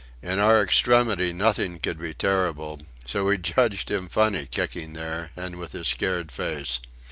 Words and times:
In 0.23 0.39
our 0.39 0.63
extremity 0.63 1.31
nothing 1.31 1.77
could 1.77 1.99
be 1.99 2.11
terrible; 2.15 2.81
so 3.05 3.25
we 3.25 3.37
judged 3.37 3.91
him 3.91 4.07
funny 4.09 4.47
kicking 4.47 4.93
there, 4.93 5.29
and 5.37 5.57
with 5.57 5.73
his 5.73 5.87
scared 5.89 6.31
face. 6.31 6.79